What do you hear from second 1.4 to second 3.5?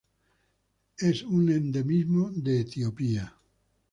endemismo de Etiopía.